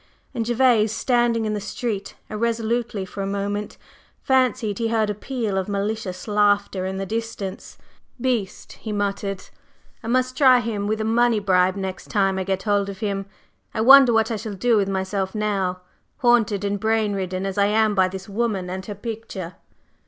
And 0.33 0.47
Gervase, 0.47 0.91
standing 0.91 1.45
in 1.45 1.53
the 1.53 1.59
street 1.61 2.15
irresolutely 2.27 3.05
for 3.05 3.21
a 3.21 3.27
moment, 3.27 3.77
fancied 4.23 4.79
he 4.79 4.87
heard 4.87 5.11
a 5.11 5.13
peal 5.13 5.59
of 5.59 5.69
malicious 5.69 6.27
laughter 6.27 6.87
in 6.87 6.97
the 6.97 7.05
distance. 7.05 7.77
"Beast!" 8.19 8.71
he 8.81 8.91
muttered, 8.91 9.47
"I 10.01 10.07
must 10.07 10.35
try 10.35 10.59
him 10.59 10.87
with 10.87 11.01
a 11.01 11.05
money 11.05 11.37
bribe 11.39 11.75
next 11.75 12.07
time 12.07 12.39
I 12.39 12.43
get 12.43 12.63
hold 12.63 12.89
of 12.89 12.97
him. 13.01 13.27
I 13.75 13.81
wonder 13.81 14.11
what 14.11 14.31
I 14.31 14.37
shall 14.37 14.55
do 14.55 14.75
with 14.75 14.89
myself 14.89 15.35
now? 15.35 15.81
haunted 16.17 16.63
and 16.65 16.79
brain 16.79 17.13
ridden 17.13 17.45
as 17.45 17.59
I 17.59 17.67
am 17.67 17.93
by 17.93 18.07
this 18.07 18.27
woman 18.27 18.71
and 18.71 18.83
her 18.87 18.95
picture?" 18.95 19.57